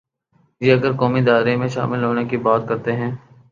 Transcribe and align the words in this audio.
یہ 0.61 0.73
اگر 0.73 0.91
قومی 0.93 1.21
دھارے 1.21 1.55
میں 1.55 1.67
شامل 1.67 2.03
ہونے 2.03 2.23
کی 2.25 2.37
بات 2.37 2.67
کرتے 2.69 2.95
ہیں۔ 2.95 3.11